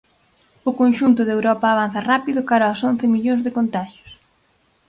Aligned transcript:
O 0.69 0.71
conxunto 0.79 1.21
de 1.25 1.33
Europa 1.37 1.65
avanza 1.69 2.05
rápido 2.11 2.47
cara 2.49 2.65
aos 2.67 2.81
once 2.89 3.05
millóns 3.13 3.41
de 3.43 3.51
contaxios. 3.57 4.11